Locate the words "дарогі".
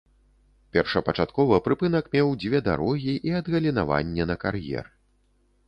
2.69-3.13